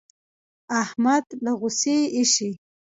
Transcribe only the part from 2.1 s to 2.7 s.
اېشي.